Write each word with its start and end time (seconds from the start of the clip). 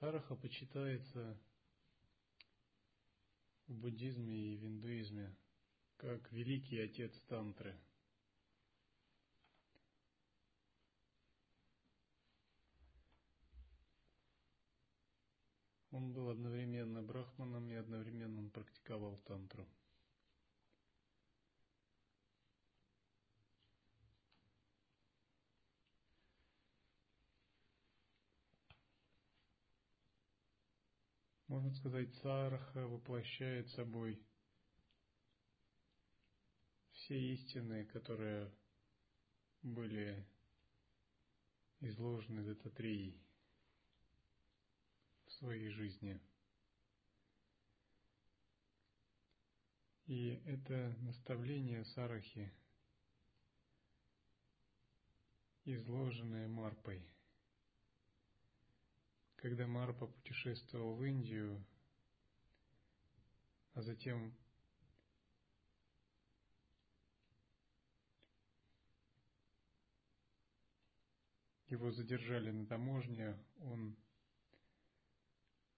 Сараха 0.00 0.34
почитается 0.34 1.38
в 3.66 3.74
буддизме 3.74 4.54
и 4.54 4.56
в 4.56 4.66
индуизме 4.66 5.36
как 5.98 6.32
великий 6.32 6.80
отец 6.80 7.20
тантры. 7.28 7.78
Он 15.90 16.14
был 16.14 16.30
одновременно 16.30 17.02
брахманом 17.02 17.70
и 17.70 17.74
одновременно 17.74 18.48
практиковал 18.48 19.18
тантру. 19.26 19.68
Можно 31.50 31.72
сказать, 31.72 32.14
Сараха 32.22 32.86
воплощает 32.86 33.68
собой 33.70 34.24
все 36.92 37.18
истины, 37.34 37.86
которые 37.86 38.54
были 39.60 40.24
изложены 41.80 42.44
Дататрией 42.44 43.20
в 45.26 45.32
своей 45.32 45.70
жизни. 45.70 46.20
И 50.06 50.40
это 50.46 50.94
наставление 51.00 51.84
Сарахи, 51.84 52.54
изложенное 55.64 56.46
Марпой– 56.46 57.04
когда 59.40 59.66
Марпа 59.66 60.06
путешествовал 60.06 60.94
в 60.96 61.04
Индию, 61.04 61.64
а 63.72 63.82
затем 63.82 64.36
его 71.68 71.90
задержали 71.90 72.50
на 72.50 72.66
таможне, 72.66 73.38
он 73.60 73.96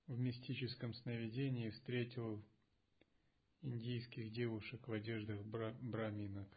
в 0.08 0.18
мистическом 0.18 0.92
сновидении 0.94 1.70
встретил 1.70 2.44
индийских 3.60 4.32
девушек 4.32 4.88
в 4.88 4.92
одеждах 4.92 5.40
бра- 5.44 5.76
браминок. 5.80 6.48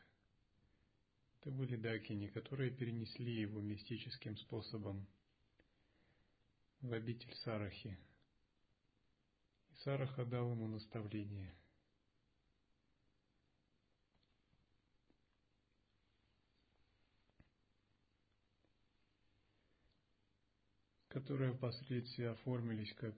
Это 1.40 1.52
были 1.52 1.76
дакини, 1.76 2.28
которые 2.28 2.72
перенесли 2.72 3.42
его 3.42 3.62
мистическим 3.62 4.36
способом 4.38 5.08
в 6.86 6.94
обитель 6.94 7.34
Сарахи. 7.44 7.98
И 9.70 9.76
Сараха 9.78 10.26
дал 10.26 10.52
ему 10.52 10.68
наставление. 10.68 11.54
которые 21.10 21.54
впоследствии 21.54 22.26
оформились 22.26 22.94
как 22.96 23.16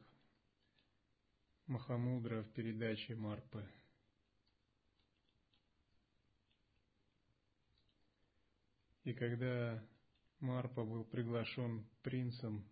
Махамудра 1.66 2.44
в 2.44 2.52
передаче 2.54 3.16
Марпы. 3.16 3.68
И 9.04 9.16
когда 9.16 9.84
Марпа 10.40 10.84
был 10.84 11.06
приглашен 11.06 11.90
принцем 12.04 12.70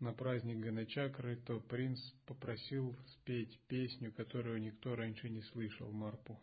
на 0.00 0.12
праздник 0.12 0.58
Ганачакры, 0.58 1.36
то 1.36 1.60
принц 1.60 2.00
попросил 2.26 2.96
спеть 3.06 3.58
песню, 3.68 4.12
которую 4.12 4.60
никто 4.60 4.94
раньше 4.94 5.28
не 5.28 5.42
слышал, 5.42 5.90
Марпу. 5.90 6.38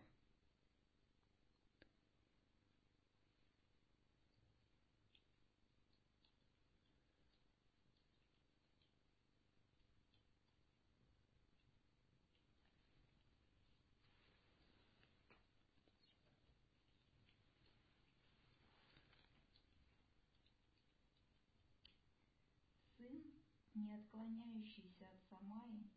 Отклоняющийся 24.26 25.08
от 25.08 25.24
Самаи, 25.30 25.92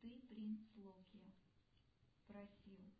ты, 0.00 0.20
принц 0.22 0.60
Локи, 0.74 1.32
просил 2.26 2.92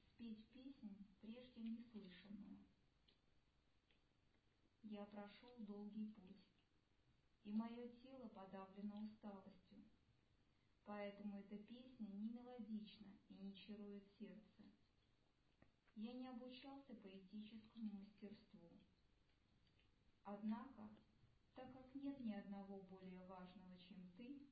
спеть 0.00 0.44
песнь, 0.52 1.06
прежде 1.20 1.62
неслышанную. 1.62 2.58
Я 4.82 5.06
прошел 5.06 5.54
долгий 5.58 6.06
путь, 6.06 6.44
и 7.44 7.52
мое 7.52 7.88
тело 8.02 8.28
подавлено 8.28 9.04
усталостью, 9.04 9.84
поэтому 10.84 11.38
эта 11.38 11.56
песня 11.58 12.08
не 12.08 12.30
мелодична 12.30 13.16
и 13.28 13.34
не 13.34 13.54
чарует 13.54 14.08
сердце. 14.18 14.64
Я 15.94 16.14
не 16.14 16.26
обучался 16.26 16.96
поэтическому 16.96 17.92
мастерству. 17.92 18.72
Однако 20.24 20.81
нет 22.02 22.18
ни 22.20 22.32
одного 22.32 22.82
более 22.82 23.24
важного, 23.26 23.78
чем 23.78 24.10
ты, 24.16 24.48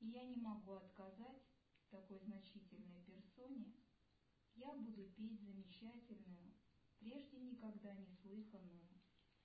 и 0.00 0.06
я 0.06 0.24
не 0.24 0.36
могу 0.36 0.72
отказать 0.72 1.42
такой 1.90 2.18
значительной 2.20 3.02
персоне, 3.02 3.74
я 4.54 4.72
буду 4.74 5.10
петь 5.10 5.40
замечательную, 5.40 6.54
прежде 6.98 7.38
никогда 7.38 7.94
не 7.94 8.10
слыханную 8.16 9.00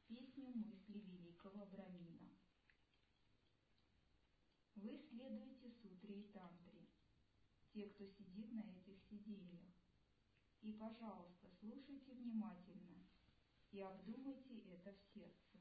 песню 0.07 0.49
мысли 0.49 0.99
великого 0.99 1.65
Брамина. 1.67 2.29
Вы 4.75 4.97
следуете 4.97 5.71
сутре 5.71 6.23
и 6.23 6.31
тантре, 6.31 6.89
те, 7.71 7.87
кто 7.87 8.05
сидит 8.07 8.51
на 8.51 8.61
этих 8.61 8.99
сиденьях, 9.01 9.73
и, 10.61 10.73
пожалуйста, 10.73 11.49
слушайте 11.59 12.13
внимательно 12.13 13.07
и 13.71 13.79
обдумайте 13.79 14.59
это 14.59 14.93
в 14.93 15.01
сердце 15.13 15.52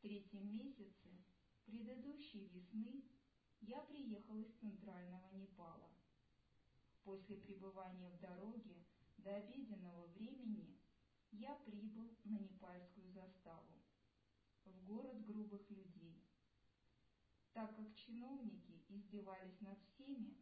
третьем 0.00 0.56
месяце 0.56 1.10
предыдущей 1.64 2.46
весны 2.48 3.04
я 3.60 3.80
приехал 3.80 4.40
из 4.40 4.52
центрального 4.60 5.28
Непала. 5.32 5.90
После 7.02 7.36
пребывания 7.36 8.10
в 8.10 8.20
дороге 8.20 8.84
до 9.18 9.34
обеденного 9.34 10.06
времени 10.08 10.78
я 11.32 11.54
прибыл 11.56 12.16
на 12.24 12.38
непальскую 12.38 13.10
заставу, 13.10 13.82
в 14.64 14.84
город 14.84 15.24
грубых 15.26 15.68
людей. 15.70 16.22
Так 17.52 17.74
как 17.76 17.94
чиновники 17.96 18.84
издевались 18.88 19.60
над 19.60 19.78
всеми, 19.82 20.38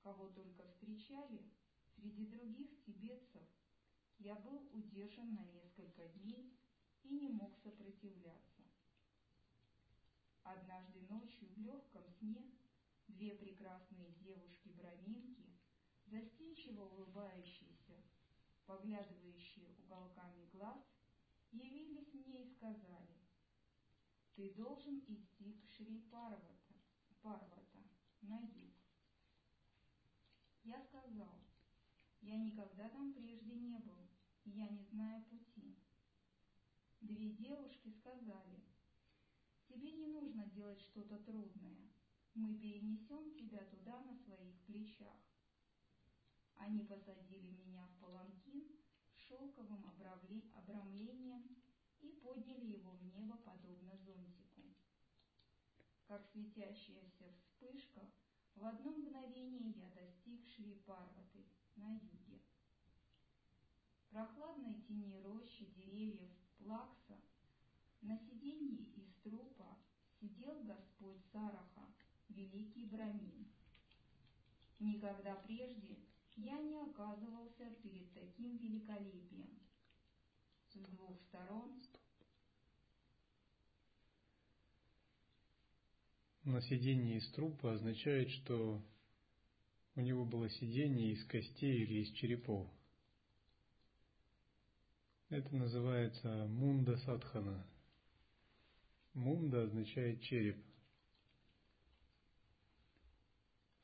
кого 0.00 0.28
только 0.28 0.66
встречали, 0.66 1.52
среди 1.94 2.26
других 2.26 2.82
тибетцев 2.84 3.46
я 4.18 4.34
был 4.36 4.68
удержан 4.72 5.34
на 5.34 5.44
несколько 5.44 6.08
дней 6.08 6.58
и 7.02 7.10
не 7.10 7.28
мог 7.28 7.58
сопротивляться. 7.58 8.53
Однажды 10.44 11.00
ночью 11.08 11.48
в 11.48 11.58
легком 11.58 12.06
сне 12.18 12.52
две 13.08 13.34
прекрасные 13.34 14.10
девушки-браминки, 14.16 15.58
застенчиво 16.04 16.84
улыбающиеся, 16.84 17.96
поглядывающие 18.66 19.74
уголками 19.78 20.44
глаз, 20.52 20.84
явились 21.50 22.12
мне 22.12 22.42
и 22.42 22.50
сказали, 22.50 23.16
«Ты 24.34 24.52
должен 24.54 24.98
идти 25.08 25.54
к 25.54 25.64
Шри 25.64 26.02
Парвата, 26.10 26.74
Парвата 27.22 27.82
на 28.20 28.38
юг». 28.38 28.74
Я 30.62 30.78
сказал, 30.82 31.40
«Я 32.20 32.36
никогда 32.36 32.90
там 32.90 33.14
прежде 33.14 33.54
не 33.54 33.78
был, 33.78 34.10
и 34.44 34.50
я 34.50 34.68
не 34.68 34.84
знаю 34.84 35.24
пути». 35.24 35.78
Две 37.00 37.30
девушки 37.30 37.90
сказали, 37.90 38.62
Тебе 39.74 39.92
не 39.92 40.06
нужно 40.06 40.42
делать 40.54 40.80
что-то 40.80 41.18
трудное. 41.18 41.90
Мы 42.34 42.54
перенесем 42.58 43.34
тебя 43.34 43.64
туда 43.64 44.00
на 44.00 44.14
своих 44.16 44.58
плечах. 44.66 45.20
Они 46.56 46.84
посадили 46.84 47.50
меня 47.50 47.86
в 47.86 48.00
паланкин 48.00 48.64
шелковым 49.16 49.84
обрамлением 50.54 51.56
и 52.00 52.12
подняли 52.22 52.66
его 52.66 52.92
в 52.92 53.04
небо, 53.04 53.36
подобно 53.44 53.96
зонтику. 53.98 54.62
Как 56.06 56.26
светящаяся 56.26 57.32
вспышка, 57.38 58.00
в 58.54 58.64
одно 58.64 58.92
мгновение 58.92 59.70
я 59.70 59.90
достиг 59.90 60.46
Шри 60.46 60.74
Парваты 60.86 61.44
на 61.76 61.94
юге. 61.94 62.40
Прохладной 64.10 64.82
тени 64.82 65.16
рощи 65.16 65.66
деревьев 65.74 66.30
плакса– 66.58 67.18
на 68.04 68.18
сиденье 68.18 68.84
из 68.96 69.14
трупа 69.22 69.78
сидел 70.20 70.62
Господь 70.64 71.23
Сараха, 71.34 71.82
великий 72.28 72.86
Брамин. 72.86 73.48
Никогда 74.78 75.34
прежде 75.34 75.98
я 76.36 76.56
не 76.62 76.76
оказывался 76.76 77.70
перед 77.82 78.14
таким 78.14 78.56
великолепием. 78.58 79.58
С 80.68 80.76
двух 80.76 81.20
сторон 81.22 81.82
на 86.44 86.62
сиденье 86.62 87.16
из 87.16 87.28
трупа 87.32 87.72
означает, 87.72 88.30
что 88.30 88.80
у 89.96 90.00
него 90.00 90.24
было 90.24 90.48
сиденье 90.48 91.14
из 91.14 91.24
костей 91.26 91.82
или 91.82 92.02
из 92.04 92.12
черепов. 92.12 92.70
Это 95.30 95.52
называется 95.56 96.46
мунда 96.46 96.96
садхана. 96.98 97.66
Мунда 99.14 99.64
означает 99.64 100.22
череп. 100.22 100.64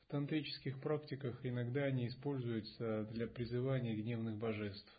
тантрических 0.11 0.79
практиках 0.79 1.39
иногда 1.43 1.85
они 1.85 2.07
используются 2.07 3.05
для 3.11 3.27
призывания 3.27 3.95
гневных 3.95 4.37
божеств. 4.37 4.91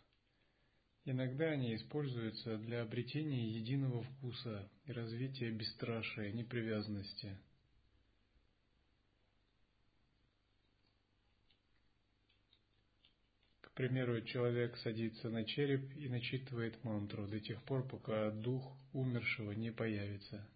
Иногда 1.05 1.47
они 1.47 1.75
используются 1.75 2.59
для 2.59 2.83
обретения 2.83 3.49
единого 3.49 4.03
вкуса 4.03 4.69
и 4.87 4.93
развития 4.93 5.51
бесстрашия, 5.51 6.33
непривязанности– 6.33 7.39
К 13.73 13.75
примеру, 13.75 14.21
человек 14.21 14.77
садится 14.77 15.31
на 15.31 15.45
череп 15.47 15.97
и 15.97 16.07
начитывает 16.07 16.85
мантру 16.85 17.27
до 17.27 17.41
тех 17.41 17.63
пор, 17.63 17.89
пока 17.89 18.31
дух 18.31 18.77
умершего 18.93 19.53
не 19.53 19.73
появится. 19.73 20.47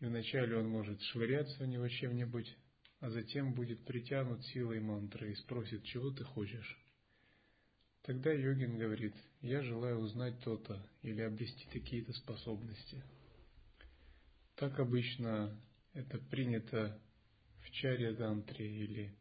И 0.00 0.04
вначале 0.04 0.56
он 0.56 0.68
может 0.68 1.00
швыряться 1.02 1.64
в 1.64 1.66
него 1.66 1.88
чем-нибудь, 1.88 2.56
а 3.00 3.10
затем 3.10 3.54
будет 3.54 3.84
притянут 3.84 4.44
силой 4.46 4.80
мантры 4.80 5.32
и 5.32 5.36
спросит, 5.36 5.84
чего 5.84 6.10
ты 6.10 6.24
хочешь. 6.24 6.78
Тогда 8.02 8.32
йогин 8.32 8.78
говорит, 8.78 9.14
я 9.40 9.62
желаю 9.62 9.98
узнать 9.98 10.38
то-то 10.44 10.86
или 11.02 11.22
обрести 11.22 11.66
какие-то 11.72 12.12
способности. 12.12 13.02
Так 14.54 14.78
обычно 14.78 15.58
это 15.92 16.18
принято 16.18 17.00
в 17.62 17.70
чаре 17.72 18.12
дантре 18.12 18.66
или 18.66 19.14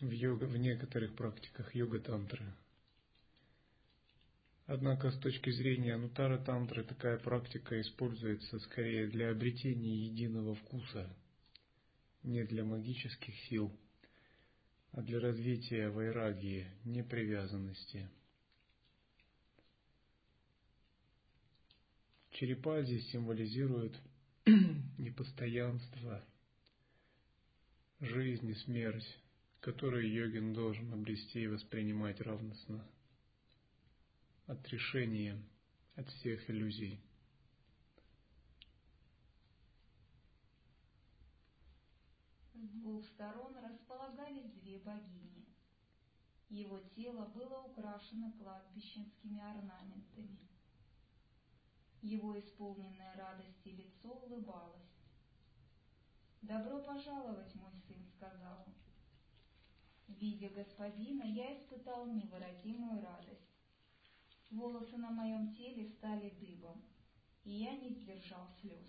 в, 0.00 0.10
йога, 0.10 0.44
в 0.44 0.56
некоторых 0.56 1.16
практиках 1.16 1.74
йога-тантры. 1.74 2.44
Однако 4.66 5.12
с 5.12 5.18
точки 5.18 5.50
зрения 5.50 5.94
анутара 5.94 6.38
тантры 6.38 6.82
такая 6.82 7.18
практика 7.18 7.80
используется 7.80 8.58
скорее 8.58 9.06
для 9.06 9.30
обретения 9.30 10.06
единого 10.06 10.56
вкуса, 10.56 11.08
не 12.24 12.42
для 12.42 12.64
магических 12.64 13.32
сил, 13.48 13.70
а 14.90 15.02
для 15.02 15.20
развития 15.20 15.88
вайрагии, 15.88 16.66
непривязанности. 16.84 18.08
Черепа 22.32 22.82
здесь 22.82 23.08
символизируют 23.10 23.96
непостоянство, 24.98 26.24
жизнь 28.00 28.50
и 28.50 28.54
смерть, 28.54 29.18
которые 29.60 30.12
йогин 30.12 30.52
должен 30.54 30.92
обрести 30.92 31.44
и 31.44 31.46
воспринимать 31.46 32.20
равностно, 32.20 32.84
отрешение 34.46 35.42
от 35.96 36.08
всех 36.08 36.48
иллюзий. 36.48 37.00
С 42.54 42.68
двух 42.70 43.04
сторон 43.06 43.56
располагались 43.56 44.52
две 44.52 44.78
богини. 44.78 45.46
Его 46.48 46.78
тело 46.94 47.26
было 47.26 47.62
украшено 47.62 48.32
кладбищенскими 48.38 49.40
орнаментами. 49.40 50.38
Его 52.02 52.38
исполненное 52.38 53.16
радости 53.16 53.68
лицо 53.68 54.10
улыбалось. 54.10 54.86
«Добро 56.40 56.80
пожаловать, 56.82 57.52
мой 57.56 57.72
сын»,— 57.88 58.06
сказал 58.16 58.64
он. 58.66 58.74
Видя 60.06 60.48
господина, 60.50 61.24
я 61.24 61.58
испытал 61.58 62.06
невыразимую 62.06 63.02
радость. 63.02 63.55
Волосы 64.50 64.96
на 64.96 65.10
моем 65.10 65.54
теле 65.54 65.88
стали 65.88 66.30
дыбом, 66.30 66.80
и 67.44 67.50
я 67.50 67.76
не 67.76 67.90
сдержал 67.90 68.48
слез. 68.60 68.86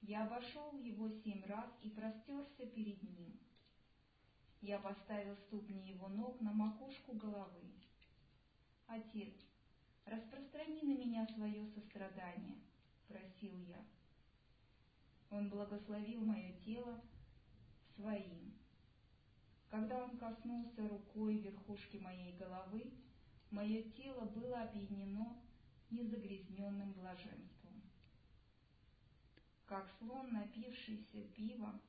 Я 0.00 0.24
обошел 0.24 0.78
его 0.78 1.10
семь 1.10 1.44
раз 1.46 1.68
и 1.82 1.90
простерся 1.90 2.66
перед 2.66 3.02
ним. 3.02 3.36
Я 4.60 4.78
поставил 4.78 5.36
ступни 5.36 5.88
его 5.88 6.08
ног 6.08 6.40
на 6.40 6.52
макушку 6.52 7.14
головы. 7.14 7.72
Отец, 8.86 9.34
распространи 10.04 10.82
на 10.82 10.96
меня 10.96 11.26
свое 11.26 11.66
сострадание, 11.66 12.58
просил 13.08 13.58
я. 13.58 13.84
Он 15.30 15.50
благословил 15.50 16.24
мое 16.24 16.52
тело 16.64 17.00
своим. 17.96 18.54
Когда 19.68 20.04
он 20.04 20.16
коснулся 20.16 20.88
рукой 20.88 21.38
верхушки 21.38 21.96
моей 21.96 22.32
головы, 22.36 22.92
мое 23.50 23.82
тело 23.90 24.26
было 24.26 24.62
опьянено 24.62 25.42
незагрязненным 25.90 26.92
блаженством. 26.92 27.82
Как 29.66 29.90
слон, 29.98 30.32
напившийся 30.32 31.22
пивом, 31.34 31.80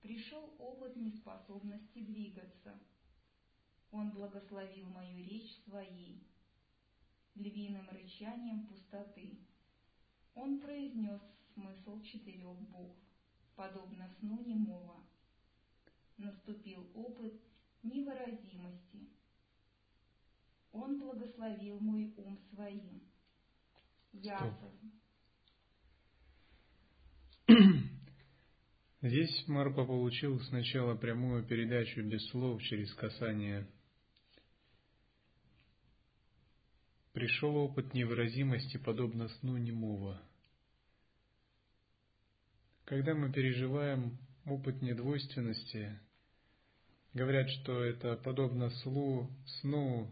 пришел 0.00 0.54
опыт 0.58 0.96
неспособности 0.96 2.00
двигаться. 2.00 2.78
Он 3.90 4.10
благословил 4.10 4.86
мою 4.88 5.18
речь 5.18 5.62
своей, 5.64 6.26
львиным 7.34 7.88
рычанием 7.90 8.66
пустоты. 8.66 9.38
Он 10.34 10.60
произнес 10.60 11.20
смысл 11.54 12.02
четырех 12.02 12.58
букв, 12.70 12.96
подобно 13.54 14.08
сну 14.18 14.42
немого 14.44 15.02
наступил 16.22 16.86
опыт 16.94 17.34
невыразимости. 17.82 19.08
Он 20.72 20.98
благословил 20.98 21.78
мой 21.80 22.12
ум 22.16 22.38
своим. 22.54 23.02
Я 24.12 24.58
Здесь 29.02 29.48
Марпа 29.48 29.84
получил 29.84 30.40
сначала 30.40 30.94
прямую 30.94 31.44
передачу 31.44 32.02
без 32.02 32.26
слов 32.30 32.62
через 32.62 32.94
касание. 32.94 33.66
Пришел 37.12 37.56
опыт 37.56 37.92
невыразимости, 37.94 38.78
подобно 38.78 39.28
сну 39.28 39.56
немого. 39.56 40.22
Когда 42.84 43.14
мы 43.14 43.30
переживаем 43.32 44.18
опыт 44.46 44.80
недвойственности, 44.80 46.00
Говорят, 47.14 47.50
что 47.50 47.84
это 47.84 48.16
подобно 48.16 48.70
слу, 48.70 49.28
сну 49.60 50.10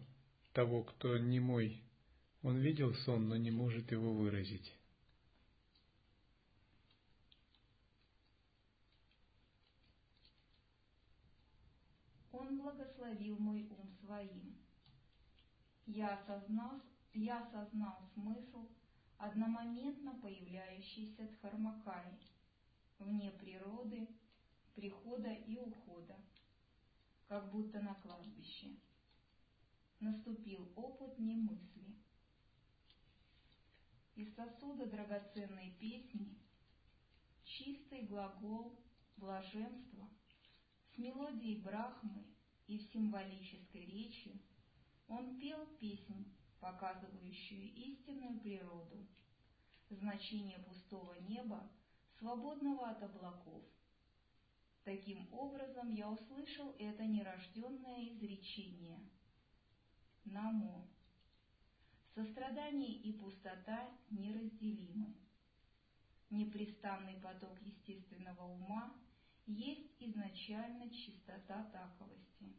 того, 0.60 0.82
кто 0.82 1.16
не 1.16 1.40
мой. 1.40 1.82
Он 2.42 2.58
видел 2.58 2.92
сон, 2.92 3.30
но 3.30 3.36
не 3.36 3.50
может 3.50 3.90
его 3.92 4.12
выразить. 4.12 4.76
Он 12.30 12.58
благословил 12.58 13.38
мой 13.38 13.66
ум 13.70 13.90
своим. 14.04 14.54
Я 15.86 16.18
осознал, 16.18 16.82
я 17.14 17.42
осознал 17.42 17.98
смысл 18.12 18.68
одномоментно 19.16 20.12
появляющейся 20.20 21.26
Дхармакаи, 21.26 22.18
вне 22.98 23.30
природы, 23.30 24.06
прихода 24.74 25.32
и 25.32 25.56
ухода 25.56 26.16
как 27.28 27.50
будто 27.50 27.80
на 27.80 27.94
кладбище. 27.94 28.76
Наступил 30.00 30.72
опыт 30.76 31.18
немысли. 31.18 31.94
Из 34.14 34.34
сосуда 34.34 34.86
драгоценной 34.86 35.76
песни 35.78 36.38
чистый 37.44 38.06
глагол 38.06 38.78
блаженства 39.16 40.08
с 40.92 40.98
мелодией 40.98 41.60
Брахмы 41.62 42.24
и 42.66 42.78
в 42.78 42.82
символической 42.92 43.84
речи 43.84 44.40
он 45.06 45.38
пел 45.38 45.66
песнь, 45.78 46.34
показывающую 46.60 47.72
истинную 47.74 48.40
природу, 48.40 49.06
значение 49.90 50.58
пустого 50.60 51.14
неба, 51.28 51.70
свободного 52.18 52.88
от 52.88 53.02
облаков– 53.02 53.62
Таким 54.84 55.28
образом, 55.32 55.90
я 55.90 56.10
услышал 56.10 56.74
это 56.78 57.04
нерожденное 57.04 58.08
изречение. 58.08 58.98
Намо. 60.24 60.86
Сострадание 62.14 62.92
и 62.92 63.12
пустота 63.12 63.88
неразделимы. 64.10 65.14
Непрестанный 66.30 67.20
поток 67.20 67.60
естественного 67.62 68.44
ума 68.44 68.94
есть 69.46 69.90
изначально 69.98 70.90
чистота 70.90 71.64
таковости. 71.72 72.54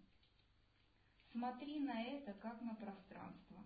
Смотри 1.31 1.79
на 1.79 2.01
это 2.03 2.33
как 2.33 2.61
на 2.61 2.75
пространство, 2.75 3.63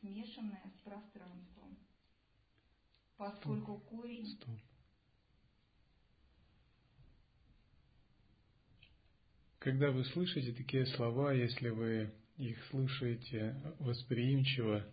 смешанное 0.00 0.70
с 0.76 0.80
пространством. 0.80 1.76
Поскольку 3.16 3.78
корень... 3.80 4.26
Стоп. 4.26 4.58
Когда 9.58 9.90
вы 9.92 10.04
слышите 10.06 10.52
такие 10.52 10.86
слова, 10.86 11.32
если 11.32 11.68
вы 11.68 12.12
их 12.42 12.58
слышите 12.70 13.54
восприимчиво, 13.78 14.84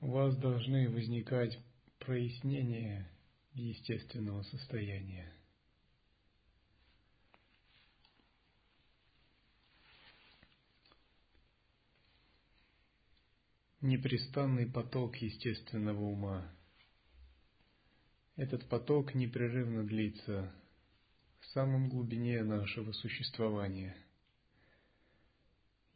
у 0.00 0.10
вас 0.10 0.36
должны 0.36 0.90
возникать 0.90 1.58
прояснения 1.98 3.10
естественного 3.54 4.42
состояния. 4.42 5.32
Непрестанный 13.80 14.66
поток 14.66 15.16
естественного 15.16 16.02
ума. 16.02 16.52
Этот 18.36 18.68
поток 18.68 19.14
непрерывно 19.14 19.82
длится 19.82 20.52
в 21.40 21.46
самом 21.46 21.88
глубине 21.88 22.42
нашего 22.42 22.92
существования. 22.92 23.96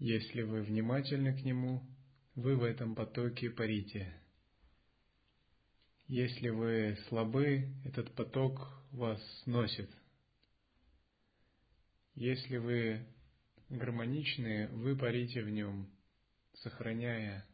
Если 0.01 0.41
вы 0.41 0.63
внимательны 0.63 1.39
к 1.39 1.45
нему, 1.45 1.87
вы 2.35 2.57
в 2.57 2.65
этом 2.65 2.95
потоке 2.95 3.51
парите. 3.51 4.11
Если 6.07 6.49
вы 6.49 6.97
слабы, 7.09 7.69
этот 7.85 8.15
поток 8.15 8.83
вас 8.93 9.23
сносит. 9.43 9.91
Если 12.15 12.57
вы 12.57 13.07
гармоничны, 13.69 14.69
вы 14.69 14.97
парите 14.97 15.43
в 15.43 15.51
нем, 15.51 15.87
сохраняя 16.55 17.47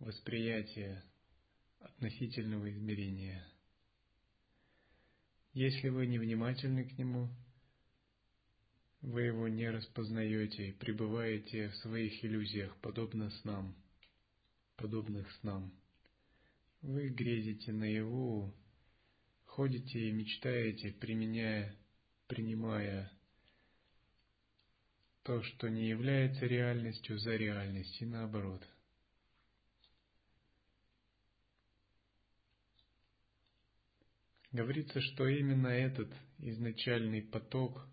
восприятие 0.00 1.04
относительного 1.78 2.68
измерения. 2.72 3.46
Если 5.52 5.88
вы 5.88 6.08
невнимательны 6.08 6.84
к 6.84 6.98
нему, 6.98 7.28
вы 9.04 9.24
его 9.24 9.48
не 9.48 9.68
распознаете, 9.68 10.72
пребываете 10.80 11.68
в 11.68 11.76
своих 11.76 12.24
иллюзиях, 12.24 12.74
подобно 12.78 13.30
снам, 13.42 13.76
подобных 14.76 15.30
снам. 15.40 15.72
Вы 16.80 17.08
грезите 17.10 17.72
наяву, 17.72 18.54
ходите 19.44 20.08
и 20.08 20.12
мечтаете, 20.12 20.90
применяя, 20.92 21.76
принимая 22.28 23.12
то, 25.22 25.42
что 25.42 25.68
не 25.68 25.86
является 25.86 26.46
реальностью 26.46 27.18
за 27.18 27.36
реальность, 27.36 28.00
и 28.00 28.06
наоборот. 28.06 28.66
Говорится, 34.50 35.00
что 35.00 35.28
именно 35.28 35.68
этот 35.68 36.10
изначальный 36.38 37.20
поток, 37.20 37.86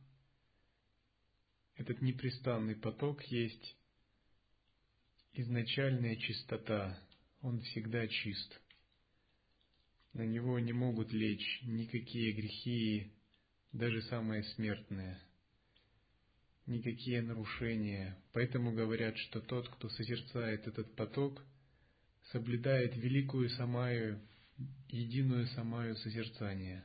этот 1.82 2.02
непрестанный 2.02 2.76
поток 2.76 3.24
есть 3.24 3.76
изначальная 5.34 6.16
чистота, 6.16 6.98
он 7.42 7.60
всегда 7.62 8.08
чист. 8.08 8.62
На 10.14 10.26
него 10.26 10.60
не 10.60 10.74
могут 10.74 11.12
лечь 11.12 11.62
никакие 11.64 12.34
грехи, 12.34 13.12
даже 13.72 14.02
самые 14.04 14.44
смертные, 14.44 15.20
никакие 16.68 17.22
нарушения. 17.22 18.18
Поэтому 18.34 18.74
говорят, 18.74 19.18
что 19.18 19.42
тот, 19.42 19.68
кто 19.70 19.90
созерцает 19.90 20.68
этот 20.68 20.96
поток, 20.96 21.44
соблюдает 22.32 22.96
великую 22.96 23.50
самаю 23.50 24.22
единую 24.90 25.48
самаю 25.48 25.96
созерцание, 25.96 26.84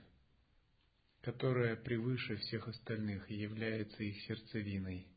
которое 1.27 1.75
превыше 1.75 2.37
всех 2.37 2.69
остальных 2.69 3.29
и 3.29 3.35
является 3.35 4.01
их 4.05 4.23
сердцевиной. 4.29 5.09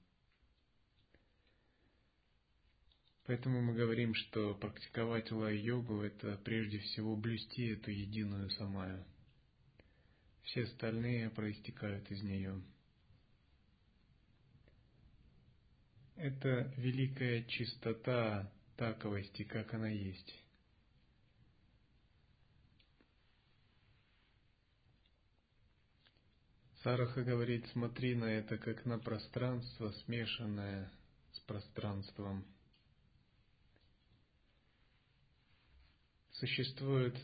Поэтому 3.27 3.61
мы 3.61 3.75
говорим, 3.75 4.15
что 4.15 4.55
практиковать 4.55 5.31
лай-йогу– 5.31 6.01
это 6.01 6.35
прежде 6.43 6.79
всего 6.79 7.15
блюсти 7.15 7.67
эту 7.67 7.91
единую 7.91 8.49
самаю. 8.49 9.05
Все 10.45 10.63
остальные 10.63 11.29
проистекают 11.29 12.09
из 12.09 12.23
нее. 12.23 12.59
Это 16.15 16.73
великая 16.75 17.43
чистота 17.43 18.51
таковости, 18.77 19.43
как 19.43 19.75
она 19.75 19.89
есть. 19.89 20.33
Сараха 26.83 27.23
говорит, 27.23 27.67
смотри 27.73 28.15
на 28.15 28.25
это 28.25 28.57
как 28.57 28.85
на 28.85 28.99
пространство, 28.99 29.91
смешанное 30.05 30.89
с 31.33 31.39
пространством. 31.41 32.45
Существует 36.31 37.17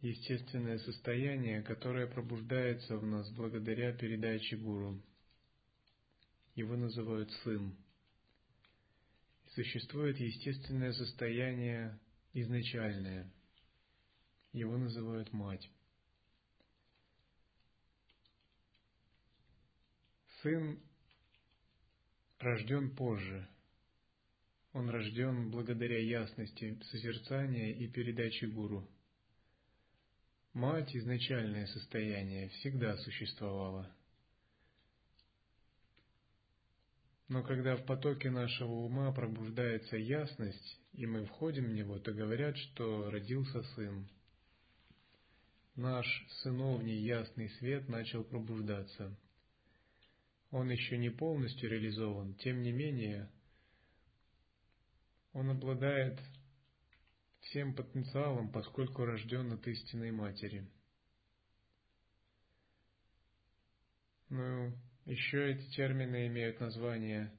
естественное 0.00 0.78
состояние, 0.78 1.60
которое 1.60 2.06
пробуждается 2.06 2.96
в 2.96 3.04
нас 3.04 3.28
благодаря 3.30 3.92
передаче 3.92 4.56
гуру. 4.56 5.02
Его 6.54 6.76
называют 6.76 7.30
сын. 7.44 7.76
Существует 9.54 10.18
естественное 10.18 10.92
состояние 10.92 11.98
изначальное. 12.32 13.30
Его 14.54 14.78
называют 14.78 15.30
мать. 15.34 15.68
Сын 20.42 20.78
рожден 22.38 22.94
позже. 22.94 23.48
Он 24.72 24.88
рожден 24.88 25.50
благодаря 25.50 25.98
ясности 25.98 26.78
созерцания 26.90 27.72
и 27.72 27.88
передачи 27.88 28.44
гуру. 28.44 28.88
Мать, 30.52 30.94
изначальное 30.94 31.66
состояние, 31.66 32.50
всегда 32.50 32.96
существовала. 32.98 33.92
Но 37.26 37.42
когда 37.42 37.76
в 37.76 37.84
потоке 37.84 38.30
нашего 38.30 38.72
ума 38.72 39.12
пробуждается 39.12 39.96
ясность, 39.96 40.80
и 40.92 41.04
мы 41.04 41.24
входим 41.26 41.64
в 41.64 41.72
него, 41.74 41.98
то 41.98 42.12
говорят, 42.12 42.56
что 42.56 43.10
родился 43.10 43.62
сын. 43.74 44.08
Наш 45.74 46.06
сыновний 46.42 46.98
ясный 46.98 47.50
свет 47.58 47.88
начал 47.88 48.22
пробуждаться– 48.22 49.16
он 50.50 50.70
еще 50.70 50.96
не 50.96 51.10
полностью 51.10 51.70
реализован, 51.70 52.34
тем 52.34 52.62
не 52.62 52.72
менее, 52.72 53.30
он 55.32 55.50
обладает 55.50 56.18
всем 57.40 57.74
потенциалом, 57.74 58.50
поскольку 58.50 59.04
рожден 59.04 59.52
от 59.52 59.66
истинной 59.66 60.10
матери. 60.10 60.66
Ну, 64.30 64.72
еще 65.04 65.52
эти 65.52 65.70
термины 65.70 66.26
имеют 66.26 66.60
название 66.60 67.32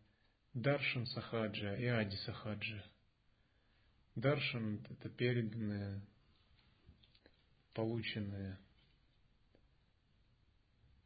Даршан 0.53 1.05
Сахаджа 1.07 1.75
и 1.75 1.85
Ади 1.85 2.15
Сахаджа. 2.25 2.83
Даршан– 4.15 4.85
это 4.89 5.09
переданное, 5.09 6.01
полученное. 7.73 8.59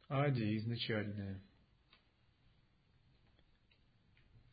Ади– 0.08 0.56
изначальное– 0.58 1.42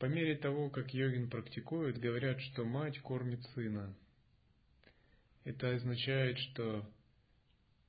по 0.02 0.06
мере 0.06 0.34
того, 0.34 0.68
как 0.68 0.92
йогин 0.92 1.30
практикует, 1.30 2.00
говорят, 2.00 2.40
что 2.40 2.64
мать 2.64 2.98
кормит 3.02 3.40
сына. 3.54 3.94
Это 5.44 5.76
означает, 5.76 6.36
что 6.38 6.92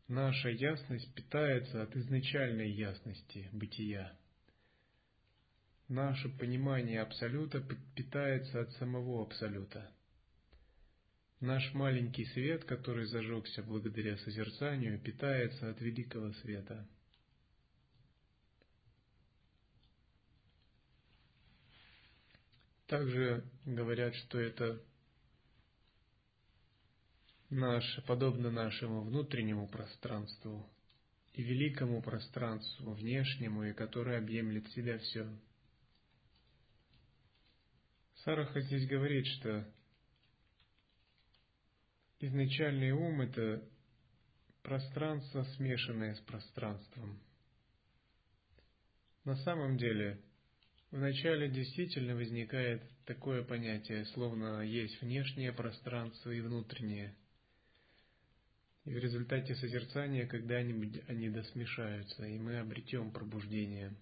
наша 0.08 0.50
ясность 0.50 1.12
питается 1.16 1.82
от 1.82 1.96
изначальной 1.96 2.70
ясности 2.70 3.50
бытия. 3.52 4.16
Наше 5.88 6.30
понимание 6.38 7.02
Абсолюта 7.02 7.66
питается 7.96 8.62
от 8.62 8.72
самого 8.74 9.24
Абсолюта. 9.24 9.92
Наш 11.40 11.74
маленький 11.74 12.26
свет, 12.26 12.64
который 12.66 13.08
зажегся 13.08 13.64
благодаря 13.64 14.18
созерцанию, 14.18 15.00
питается 15.00 15.68
от 15.68 15.82
великого 15.82 16.32
света– 16.34 16.88
Также 22.94 23.44
говорят, 23.66 24.14
что 24.14 24.38
это 24.38 24.80
наше, 27.50 28.04
подобно 28.04 28.52
нашему 28.52 29.02
внутреннему 29.02 29.68
пространству 29.68 30.70
и 31.34 31.42
великому 31.42 32.04
пространству, 32.04 32.94
внешнему, 32.94 33.64
и 33.64 33.74
которое 33.74 34.20
объемлет 34.20 34.68
себя 34.74 35.00
все. 35.00 35.28
Сараха 38.18 38.62
здесь 38.62 38.88
говорит, 38.88 39.26
что 39.26 39.68
изначальный 42.20 42.92
ум– 42.92 43.22
это 43.24 43.68
пространство, 44.62 45.42
смешанное 45.56 46.14
с 46.14 46.20
пространством. 46.20 47.20
На 49.24 49.36
самом 49.38 49.78
деле, 49.78 50.22
вначале 50.94 51.50
действительно 51.50 52.16
возникает 52.16 52.84
такое 53.06 53.44
понятие, 53.44 54.06
словно 54.06 54.62
есть 54.62 55.02
внешнее 55.02 55.52
пространство 55.52 56.30
и 56.30 56.40
внутреннее. 56.40 57.16
И 58.86 58.94
в 58.94 58.98
результате 58.98 59.56
созерцания 59.56 60.28
когда-нибудь 60.28 61.02
они 61.08 61.30
досмешаются, 61.30 62.26
и 62.26 62.38
мы 62.38 62.60
обретем 62.60 63.12
пробуждение. 63.12 63.96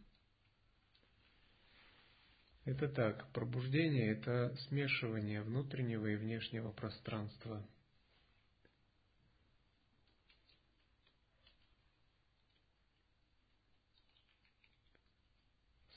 Это 2.65 2.89
так, 2.89 3.31
пробуждение– 3.31 4.11
это 4.17 4.55
смешивание 4.67 5.41
внутреннего 5.41 6.07
и 6.07 6.15
внешнего 6.15 6.71
пространства– 6.71 7.65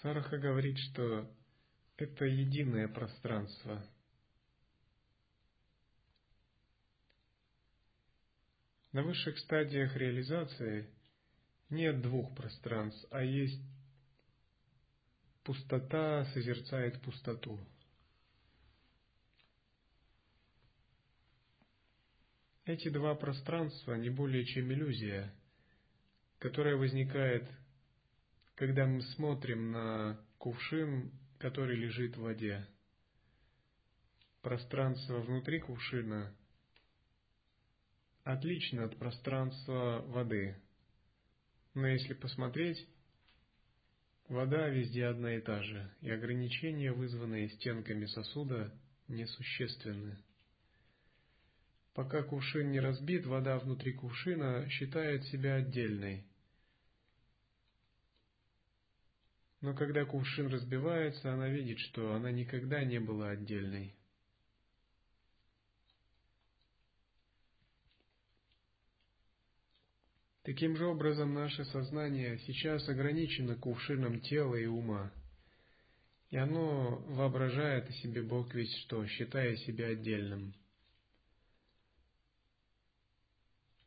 Сараха 0.04 0.36
говорит, 0.36 0.76
что 0.76 1.26
это 1.96 2.26
единое 2.26 2.88
пространство. 2.88 3.82
На 8.92 9.02
высших 9.02 9.38
стадиях 9.38 9.96
реализации 9.96 10.90
нет 11.70 12.02
двух 12.02 12.36
пространств, 12.36 13.06
а 13.10 13.22
есть 13.22 13.62
пустота 15.42 16.26
созерцает 16.34 17.00
пустоту. 17.00 17.58
Эти 22.66 22.90
два 22.90 23.14
пространства 23.14 23.94
не 23.94 24.10
более 24.10 24.44
чем 24.44 24.70
иллюзия, 24.70 25.34
которая 26.40 26.76
возникает 26.76 27.48
когда 28.54 28.86
мы 28.86 29.02
смотрим 29.02 29.72
на 29.72 30.20
кувшин, 30.38 31.10
который 31.38 31.76
лежит 31.76 32.16
в 32.16 32.22
воде. 32.22 32.66
Пространство 34.42 35.20
внутри 35.20 35.60
кувшина 35.60 36.34
отлично 38.22 38.84
от 38.84 38.96
пространства 38.96 40.02
воды. 40.06 40.56
Но 41.74 41.88
если 41.88 42.14
посмотреть, 42.14 42.86
вода 44.28 44.68
везде 44.68 45.06
одна 45.06 45.34
и 45.34 45.40
та 45.40 45.62
же, 45.62 45.90
и 46.00 46.10
ограничения, 46.10 46.92
вызванные 46.92 47.48
стенками 47.48 48.06
сосуда, 48.06 48.72
несущественны. 49.08 50.16
Пока 51.94 52.22
кувшин 52.22 52.70
не 52.70 52.80
разбит, 52.80 53.26
вода 53.26 53.58
внутри 53.58 53.92
кувшина 53.92 54.68
считает 54.68 55.24
себя 55.24 55.56
отдельной– 55.56 56.24
Но 59.64 59.72
когда 59.72 60.05
кувшин 60.05 60.48
разбивается, 60.48 61.33
она 61.33 61.48
видит, 61.48 61.79
что 61.79 62.12
она 62.12 62.31
никогда 62.31 62.85
не 62.85 62.98
была 62.98 63.31
отдельной. 63.31 63.94
Таким 70.42 70.77
же 70.77 70.85
образом, 70.85 71.33
наше 71.33 71.64
сознание 71.64 72.38
сейчас 72.40 72.87
ограничено 72.90 73.57
кувшином 73.57 74.20
тела 74.20 74.57
и 74.57 74.66
ума, 74.66 75.11
и 76.29 76.37
оно 76.37 76.98
воображает 77.09 77.88
о 77.88 77.92
себе 77.94 78.20
Бог 78.20 78.55
весь 78.55 78.77
что, 78.81 79.07
считая 79.07 79.57
себя 79.57 79.87
отдельным– 79.87 80.53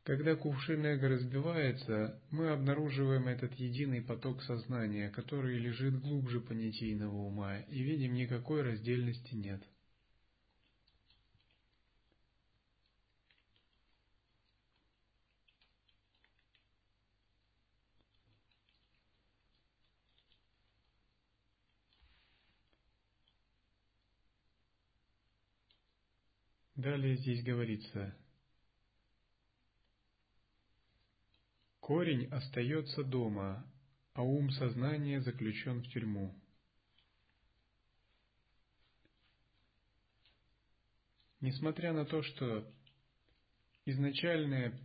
Когда 0.08 0.34
кувшин 0.36 0.86
эго 0.86 1.06
разбивается, 1.06 2.18
мы 2.30 2.48
обнаруживаем 2.48 3.28
этот 3.28 3.52
единый 3.56 4.00
поток 4.00 4.42
сознания, 4.42 5.10
который 5.10 5.58
лежит 5.58 6.00
глубже 6.00 6.40
понятийного 6.40 7.14
ума, 7.14 7.58
и 7.58 7.82
видим, 7.82 8.14
никакой 8.14 8.62
раздельности 8.62 9.34
нет. 9.34 9.62
Далее 26.76 27.14
здесь 27.16 27.44
говорится– 27.44 28.16
Корень 31.88 32.26
остается 32.26 33.02
дома, 33.02 33.66
а 34.12 34.22
ум 34.22 34.50
сознания 34.50 35.22
заключен 35.22 35.80
в 35.80 35.88
тюрьму. 35.88 36.38
Несмотря 41.40 41.94
на 41.94 42.04
то, 42.04 42.22
что 42.22 42.70
изначальное 43.86 44.78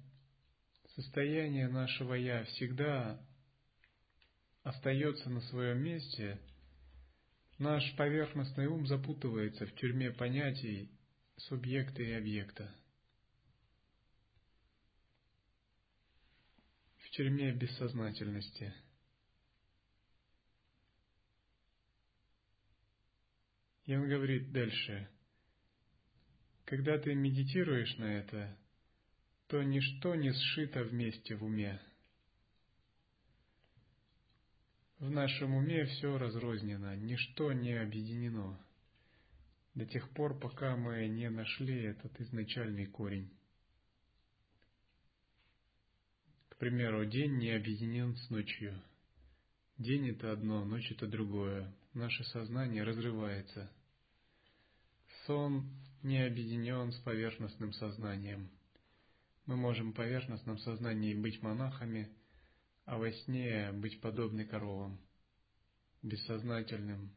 состояние 0.96 1.68
нашего 1.68 2.14
«я» 2.14 2.46
всегда 2.46 3.20
остается 4.62 5.30
на 5.30 5.42
своем 5.42 5.80
месте, 5.80 6.40
наш 7.58 7.84
поверхностный 7.98 8.68
ум 8.68 8.88
запутывается 8.88 9.66
в 9.66 9.76
тюрьме 9.76 10.12
понятий 10.12 10.90
субъекта 11.36 12.02
и 12.02 12.14
объекта. 12.14 12.74
Тюрьме 17.14 17.52
бессознательности. 17.52 18.74
И 23.86 23.96
он 23.96 24.10
говорит 24.10 24.52
дальше, 24.52 25.10
когда 26.66 26.98
ты 26.98 27.14
медитируешь 27.14 27.98
на 27.98 28.06
это, 28.06 28.58
то 29.48 29.62
ничто 29.62 30.16
не 30.16 30.32
сшито 30.32 30.84
вместе 30.86 31.36
в 31.36 31.44
уме. 31.44 31.80
В 34.98 35.12
нашем 35.12 35.54
уме 35.54 35.86
все 35.86 36.18
разрознено, 36.18 36.96
ничто 36.96 37.52
не 37.54 37.74
объединено 37.74 38.60
до 39.76 39.86
тех 39.86 40.10
пор, 40.12 40.40
пока 40.40 40.76
мы 40.78 41.08
не 41.08 41.30
нашли 41.30 41.84
этот 41.84 42.20
изначальный 42.22 42.88
корень. 42.88 43.30
Примеру, 46.64 47.04
день 47.04 47.40
не 47.40 47.52
объединен 47.52 48.16
с 48.16 48.30
ночью. 48.30 48.74
День 49.78 50.12
это 50.12 50.32
одно, 50.32 50.64
ночь 50.64 50.90
это 50.92 51.08
другое. 51.08 51.70
Наше 51.94 52.24
сознание 52.24 52.84
разрывается. 52.84 53.70
Сон 55.26 55.70
не 56.04 56.26
объединен 56.26 56.94
с 56.94 57.00
поверхностным 57.00 57.74
сознанием. 57.74 58.50
Мы 59.46 59.58
можем 59.58 59.92
в 59.92 59.96
поверхностном 59.96 60.58
сознании 60.60 61.14
быть 61.14 61.42
монахами, 61.42 62.08
а 62.86 62.98
во 62.98 63.12
сне 63.12 63.74
быть 63.74 64.00
подобны 64.00 64.46
коровам, 64.46 65.02
бессознательным, 66.02 67.14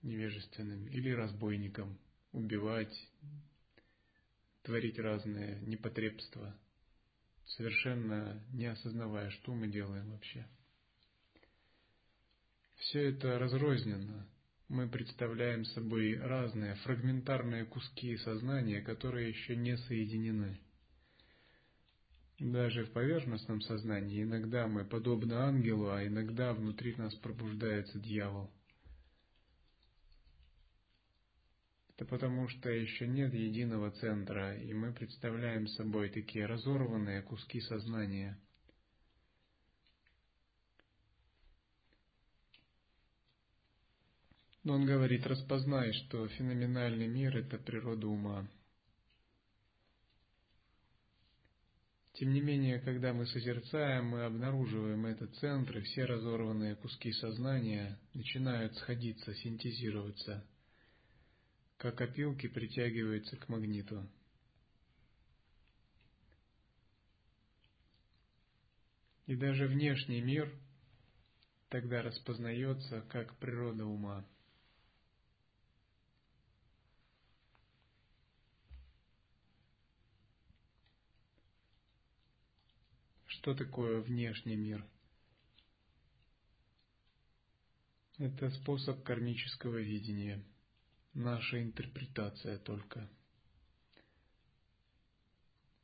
невежественным 0.00 0.86
или 0.86 1.10
разбойником, 1.10 1.98
убивать, 2.32 2.96
творить 4.62 4.98
разные 4.98 5.60
непотребства– 5.66 6.56
совершенно 7.56 8.42
не 8.52 8.66
осознавая, 8.66 9.30
что 9.30 9.54
мы 9.54 9.68
делаем 9.68 10.10
вообще. 10.10 10.46
Все 12.76 13.10
это 13.10 13.38
разрозненно. 13.38 14.26
Мы 14.68 14.88
представляем 14.88 15.64
собой 15.64 16.16
разные 16.16 16.76
фрагментарные 16.76 17.64
куски 17.64 18.16
сознания, 18.18 18.80
которые 18.80 19.28
еще 19.28 19.56
не 19.56 19.76
соединены. 19.76 20.58
Даже 22.38 22.84
в 22.84 22.92
поверхностном 22.92 23.60
сознании 23.60 24.22
иногда 24.22 24.66
мы 24.66 24.84
подобны 24.84 25.34
ангелу, 25.34 25.90
а 25.90 26.06
иногда 26.06 26.54
внутри 26.54 26.94
нас 26.96 27.14
пробуждается 27.16 27.98
дьявол– 27.98 28.50
Это 32.00 32.08
потому 32.08 32.48
что 32.48 32.70
еще 32.70 33.06
нет 33.06 33.34
единого 33.34 33.90
центра, 33.90 34.56
и 34.56 34.72
мы 34.72 34.90
представляем 34.90 35.66
собой 35.68 36.08
такие 36.08 36.46
разорванные 36.46 37.20
куски 37.20 37.60
сознания. 37.60 38.40
Но 44.64 44.76
он 44.76 44.86
говорит, 44.86 45.26
распознай, 45.26 45.92
что 45.92 46.26
феноменальный 46.28 47.06
мир– 47.06 47.36
это 47.36 47.58
природа 47.58 48.06
ума. 48.06 48.48
Тем 52.14 52.32
не 52.32 52.40
менее, 52.40 52.80
когда 52.80 53.12
мы 53.12 53.26
созерцаем, 53.26 54.06
мы 54.06 54.24
обнаруживаем 54.24 55.04
этот 55.04 55.34
центр, 55.36 55.76
и 55.76 55.82
все 55.82 56.06
разорванные 56.06 56.76
куски 56.76 57.12
сознания 57.12 57.98
начинают 58.14 58.74
сходиться, 58.76 59.34
синтезироваться, 59.34 60.42
как 61.80 61.98
опилки 62.02 62.46
притягиваются 62.46 63.38
к 63.38 63.48
магниту. 63.48 64.06
И 69.24 69.34
даже 69.34 69.66
внешний 69.66 70.20
мир 70.20 70.54
тогда 71.70 72.02
распознается 72.02 73.00
как 73.08 73.34
природа 73.38 73.86
ума. 73.86 74.26
Что 83.26 83.54
такое 83.54 84.02
внешний 84.02 84.56
мир? 84.56 84.84
Это 88.18 88.50
способ 88.50 89.02
кармического 89.02 89.78
видения, 89.78 90.44
наша 91.14 91.62
интерпретация 91.62 92.58
только. 92.58 93.08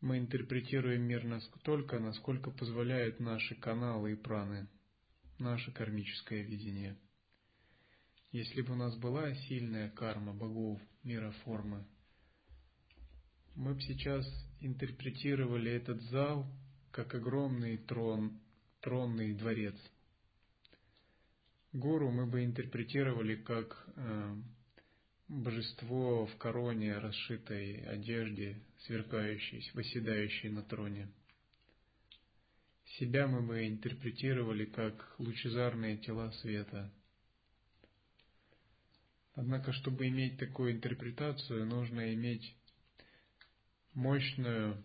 Мы 0.00 0.18
интерпретируем 0.18 1.02
мир 1.02 1.24
настолько, 1.24 1.98
насколько 1.98 2.50
позволяют 2.50 3.18
наши 3.18 3.54
каналы 3.54 4.12
и 4.12 4.14
праны, 4.14 4.68
наше 5.38 5.72
кармическое 5.72 6.42
видение. 6.42 6.96
Если 8.30 8.60
бы 8.60 8.74
у 8.74 8.76
нас 8.76 8.94
была 8.96 9.34
сильная 9.34 9.90
карма 9.90 10.32
богов, 10.32 10.80
мира 11.02 11.30
формы, 11.44 11.86
мы 13.54 13.74
бы 13.74 13.80
сейчас 13.80 14.26
интерпретировали 14.60 15.72
этот 15.72 16.02
зал 16.02 16.46
как 16.90 17.14
огромный 17.14 17.78
трон, 17.78 18.38
тронный 18.80 19.34
дворец. 19.34 19.76
Гуру 21.72 22.10
мы 22.10 22.26
бы 22.26 22.44
интерпретировали 22.44 23.36
как 23.36 23.88
э, 23.96 24.36
божество 25.28 26.26
в 26.26 26.36
короне, 26.36 26.98
расшитой 26.98 27.80
одежде, 27.86 28.60
сверкающей, 28.86 29.68
восседающей 29.74 30.48
на 30.48 30.62
троне. 30.62 31.08
Себя 32.98 33.26
мы 33.26 33.42
бы 33.42 33.66
интерпретировали 33.66 34.64
как 34.64 35.14
лучезарные 35.18 35.96
тела 35.98 36.30
света. 36.40 36.90
Однако, 39.34 39.72
чтобы 39.72 40.06
иметь 40.08 40.38
такую 40.38 40.72
интерпретацию, 40.72 41.66
нужно 41.66 42.14
иметь 42.14 42.56
мощную 43.92 44.82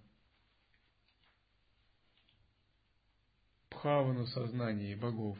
бхавану 3.69 4.25
сознания 4.27 4.95
богов. 4.95 5.37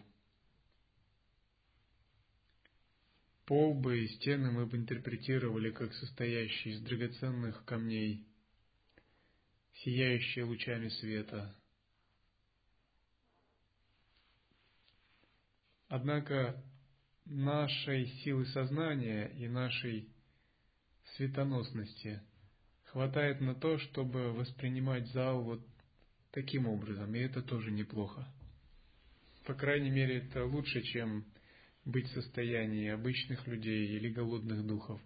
Пол 3.52 3.74
бы 3.74 4.00
и 4.00 4.08
стены 4.08 4.50
мы 4.50 4.66
бы 4.66 4.78
интерпретировали 4.78 5.72
как 5.72 5.94
состоящие 5.96 6.74
из 6.74 6.82
драгоценных 6.84 7.66
камней, 7.66 8.26
сияющие 9.74 10.46
лучами 10.46 10.88
света. 10.88 11.54
Однако 15.90 16.64
нашей 17.26 18.08
силы 18.24 18.46
сознания 18.46 19.28
и 19.36 19.50
нашей 19.50 20.08
светоносности 21.18 22.22
хватает 22.86 23.42
на 23.42 23.54
то, 23.54 23.78
чтобы 23.80 24.32
воспринимать 24.32 25.10
зал 25.10 25.44
вот 25.44 25.68
таким 26.32 26.68
образом, 26.68 27.14
и 27.16 27.20
это 27.20 27.42
тоже 27.42 27.72
неплохо. 27.72 28.26
По 29.44 29.54
крайней 29.56 29.90
мере, 29.90 30.20
это 30.20 30.46
лучше, 30.46 30.82
чем 30.84 31.26
быть 31.86 32.08
в 32.08 32.14
состоянии 32.14 32.90
обычных 32.90 33.48
людей 33.48 33.96
или 33.96 34.10
голодных 34.10 34.66
духов. 34.66 35.02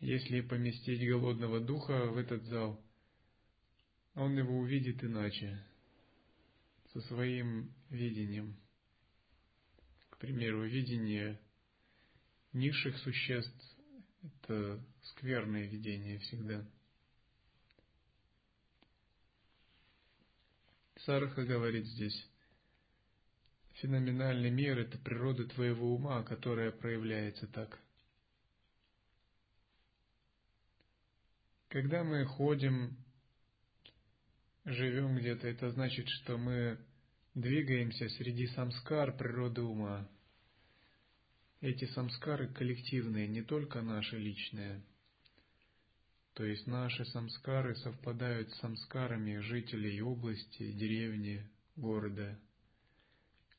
Если 0.00 0.40
поместить 0.40 1.06
голодного 1.08 1.60
духа 1.60 2.06
в 2.06 2.16
этот 2.16 2.44
зал, 2.44 2.80
он 4.14 4.36
его 4.36 4.58
увидит 4.58 5.02
иначе, 5.02 5.58
со 6.92 7.00
своим 7.02 7.72
видением. 7.90 8.56
К 10.10 10.18
примеру, 10.18 10.64
видение 10.64 11.40
низших 12.52 12.96
существ– 12.98 13.76
это 14.22 14.80
скверное 15.02 15.66
видение 15.66 16.18
всегда– 16.18 16.64
Сараха 21.04 21.44
говорит 21.44 21.86
здесь, 21.86 22.30
феноменальный 23.74 24.50
мир– 24.50 24.78
это 24.80 24.98
природа 24.98 25.46
твоего 25.46 25.94
ума, 25.94 26.22
которая 26.22 26.70
проявляется 26.70 27.46
так. 27.46 27.78
Когда 31.68 32.04
мы 32.04 32.24
ходим, 32.24 32.96
живем 34.64 35.16
где-то, 35.16 35.48
это 35.48 35.70
значит, 35.70 36.08
что 36.08 36.38
мы 36.38 36.78
двигаемся 37.34 38.08
среди 38.10 38.46
самскар 38.48 39.16
природы 39.16 39.62
ума. 39.62 40.08
Эти 41.60 41.86
самскары 41.86 42.48
коллективные, 42.48 43.26
не 43.26 43.42
только 43.42 43.82
наши 43.82 44.18
личные– 44.18 44.82
то 46.34 46.44
есть 46.44 46.66
наши 46.66 47.04
самскары 47.06 47.76
совпадают 47.76 48.50
с 48.50 48.58
самскарами 48.58 49.38
жителей 49.38 50.02
области, 50.02 50.72
деревни, 50.72 51.48
города. 51.76 52.36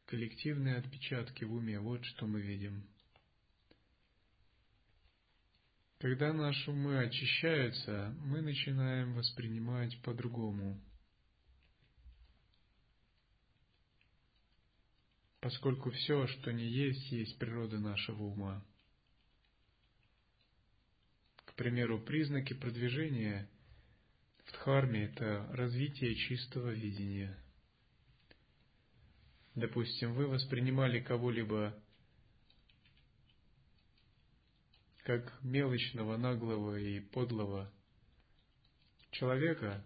Коллективные 0.06 0.78
отпечатки 0.78 1.44
в 1.44 1.54
уме, 1.54 1.80
вот 1.80 2.04
что 2.06 2.28
мы 2.28 2.42
видим. 2.42 2.88
Когда 6.00 6.34
наши 6.34 6.70
умы 6.70 7.00
очищаются, 7.00 8.14
мы 8.20 8.42
начинаем 8.42 9.14
воспринимать 9.14 10.00
по-другому. 10.04 10.80
Поскольку 15.40 15.92
все, 15.92 16.28
что 16.28 16.52
не 16.52 16.68
есть, 16.68 17.12
есть 17.12 17.38
природа 17.40 17.80
нашего 17.80 18.24
ума 18.24 18.64
примеру, 21.56 22.00
признаки 22.00 22.54
продвижения 22.54 23.50
в 24.46 24.52
Дхарме– 24.52 25.06
это 25.06 25.48
развитие 25.54 26.16
чистого 26.16 26.70
видения. 26.70 27.38
Допустим, 29.56 30.14
вы 30.14 30.28
воспринимали 30.28 31.00
кого-либо 31.00 31.74
как 35.04 35.42
мелочного, 35.44 36.18
наглого 36.18 36.78
и 36.78 37.00
подлого 37.00 37.72
человека, 39.12 39.86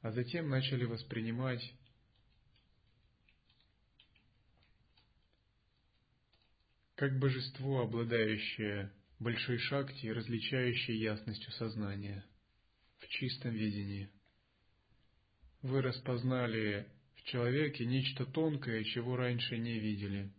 а 0.00 0.10
затем 0.10 0.48
начали 0.48 0.86
воспринимать 0.86 1.62
как 6.96 7.18
божество, 7.20 7.82
обладающее 7.82 8.90
большой 9.20 9.58
шакти, 9.58 10.08
различающей 10.08 10.96
ясностью 10.96 11.52
сознания, 11.52 12.24
в 12.98 13.06
чистом 13.06 13.52
видении. 13.52 14.10
Вы 15.62 15.80
распознали 15.80 16.88
человеке 17.24 17.84
нечто 17.84 18.26
тонкое, 18.26 18.84
чего 18.84 19.16
раньше 19.16 19.58
не 19.58 19.78
видели. 19.78 20.30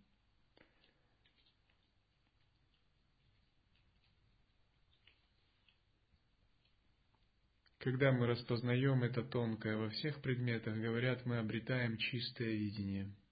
Когда 7.80 8.12
мы 8.12 8.26
распознаем 8.26 9.04
это 9.04 9.24
тонкое 9.24 9.78
во 9.78 9.90
всех 9.90 10.22
предметах, 10.22 10.76
говорят, 10.76 11.26
мы 11.26 11.38
обретаем 11.38 11.98
чистое 11.98 12.50
видение– 12.50 13.12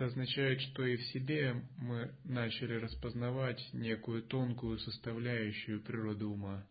это 0.00 0.06
означает, 0.06 0.60
что 0.60 0.86
и 0.86 0.96
в 0.96 1.02
себе 1.08 1.62
мы 1.76 2.14
начали 2.24 2.74
распознавать 2.74 3.60
некую 3.72 4.22
тонкую 4.22 4.78
составляющую 4.78 5.82
природы 5.82 6.26
ума. 6.26 6.66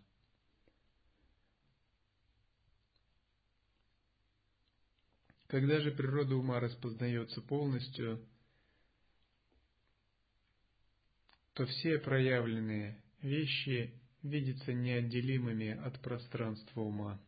Когда 5.50 5.80
же 5.80 5.90
природа 5.90 6.36
ума 6.36 6.60
распознается 6.60 7.42
полностью, 7.42 8.24
то 11.54 11.66
все 11.66 11.98
проявленные 11.98 13.02
вещи 13.24 14.00
видятся 14.22 14.74
неотделимыми 14.74 15.72
от 15.72 16.00
пространства 16.04 16.82
ума. 16.82 17.20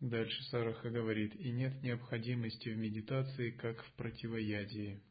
Дальше 0.00 0.42
Сараха 0.44 0.88
говорит, 0.88 1.36
и 1.36 1.50
нет 1.50 1.82
необходимости 1.82 2.70
в 2.70 2.78
медитации, 2.78 3.50
как 3.50 3.84
в 3.84 3.92
противоядии. 3.92 5.02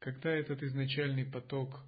Когда 0.00 0.30
этот 0.30 0.64
изначальный 0.64 1.24
поток 1.24 1.80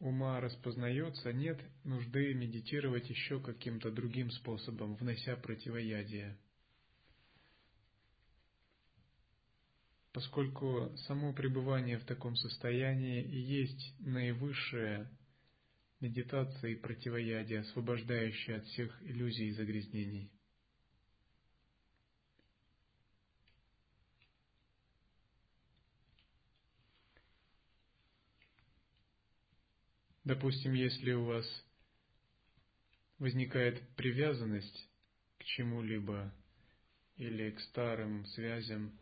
ума 0.00 0.40
распознается, 0.40 1.32
нет 1.32 1.60
нужды 1.84 2.34
медитировать 2.34 3.08
еще 3.08 3.38
каким-то 3.40 3.90
другим 3.90 4.30
способом, 4.30 4.96
внося 4.96 5.36
противоядие. 5.36 6.36
Поскольку 10.12 10.90
само 11.06 11.32
пребывание 11.32 11.98
в 11.98 12.04
таком 12.04 12.34
состоянии 12.34 13.22
и 13.22 13.38
есть 13.38 13.94
наивысшее 14.00 15.08
медитация 16.00 16.70
и 16.70 16.76
противоядие, 16.76 17.60
освобождающее 17.60 18.56
от 18.56 18.64
всех 18.64 19.02
иллюзий 19.02 19.48
и 19.48 19.52
загрязнений. 19.52 20.32
Допустим, 30.24 30.74
если 30.74 31.12
у 31.12 31.24
вас 31.24 31.46
возникает 33.18 33.80
привязанность 33.96 34.88
к 35.38 35.44
чему-либо 35.44 36.32
или 37.16 37.50
к 37.52 37.60
старым 37.60 38.26
связям, 38.26 38.98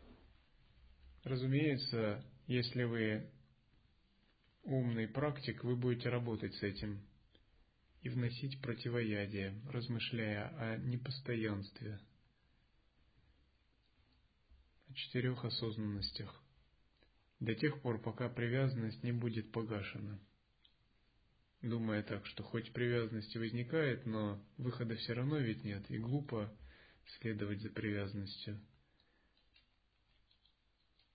разумеется, 1.23 2.23
если 2.47 2.83
вы 2.83 3.29
умный 4.63 5.07
практик, 5.07 5.63
вы 5.63 5.75
будете 5.75 6.09
работать 6.09 6.53
с 6.55 6.63
этим 6.63 7.01
и 8.01 8.09
вносить 8.09 8.61
противоядие, 8.61 9.61
размышляя 9.71 10.47
о 10.57 10.77
непостоянстве, 10.77 11.99
о 14.87 14.93
четырех 14.93 15.43
осознанностях, 15.43 16.41
до 17.41 17.55
тех 17.55 17.81
пор, 17.81 18.01
пока 18.01 18.29
привязанность 18.29 19.03
не 19.03 19.11
будет 19.11 19.51
погашена. 19.51 20.17
Думая 21.61 22.03
так, 22.03 22.25
что 22.25 22.41
хоть 22.41 22.71
привязанность 22.71 23.35
возникает, 23.35 24.05
но 24.05 24.41
выхода 24.57 24.95
все 24.95 25.13
равно 25.13 25.37
ведь 25.37 25.63
нет, 25.65 25.83
и 25.91 25.97
глупо 25.97 26.49
следовать 27.19 27.61
за 27.61 27.69
привязанностью, 27.69 28.57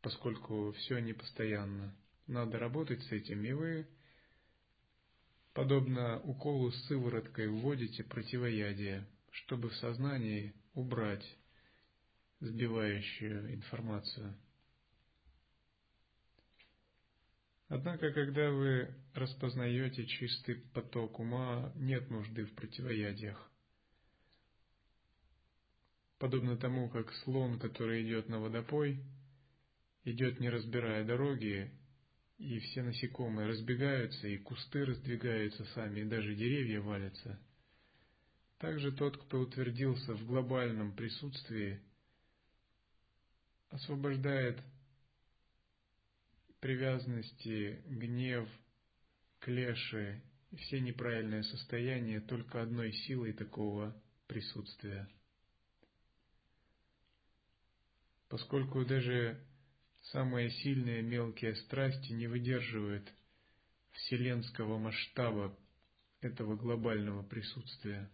поскольку 0.02 0.72
все 0.72 0.98
непостоянно 0.98 1.96
надо 2.26 2.58
работать 2.58 3.02
с 3.04 3.12
этим, 3.12 3.42
и 3.42 3.52
вы, 3.52 3.88
подобно 5.54 6.20
уколу 6.20 6.70
с 6.70 6.86
сывороткой, 6.88 7.48
вводите 7.48 8.04
противоядие, 8.04 9.06
чтобы 9.30 9.70
в 9.70 9.76
сознании 9.76 10.54
убрать 10.74 11.24
сбивающую 12.40 13.54
информацию. 13.54 14.36
Однако, 17.68 18.12
когда 18.12 18.50
вы 18.50 18.94
распознаете 19.14 20.06
чистый 20.06 20.56
поток 20.74 21.18
ума, 21.18 21.72
нет 21.76 22.10
нужды 22.10 22.44
в 22.44 22.54
противоядиях. 22.54 23.50
Подобно 26.18 26.56
тому, 26.56 26.88
как 26.90 27.12
слон, 27.24 27.58
который 27.58 28.06
идет 28.06 28.28
на 28.28 28.38
водопой, 28.38 29.02
идет 30.04 30.40
не 30.40 30.50
разбирая 30.50 31.04
дороги, 31.04 31.70
и 32.38 32.58
все 32.58 32.82
насекомые 32.82 33.48
разбегаются, 33.48 34.28
и 34.28 34.38
кусты 34.38 34.84
раздвигаются 34.84 35.64
сами, 35.74 36.00
и 36.00 36.04
даже 36.04 36.34
деревья 36.34 36.80
валятся. 36.80 37.40
Также 38.58 38.92
тот, 38.92 39.16
кто 39.16 39.40
утвердился 39.40 40.14
в 40.14 40.26
глобальном 40.26 40.94
присутствии, 40.94 41.80
освобождает 43.70 44.62
привязанности, 46.64 47.82
гнев, 47.84 48.48
клеши 49.40 50.22
все 50.56 50.80
неправильные 50.80 51.42
состояния 51.42 52.22
только 52.22 52.62
одной 52.62 52.90
силой 52.90 53.34
такого 53.34 53.94
присутствия. 54.26 55.06
Поскольку 58.30 58.82
даже 58.86 59.38
Самые 60.12 60.50
сильные 60.50 61.00
мелкие 61.02 61.54
страсти 61.56 62.12
не 62.12 62.26
выдерживают 62.26 63.10
вселенского 63.92 64.78
масштаба 64.78 65.58
этого 66.20 66.56
глобального 66.56 67.22
присутствия. 67.22 68.10